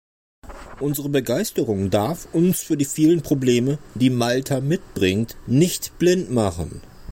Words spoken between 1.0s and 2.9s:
Begeisterung darf uns für die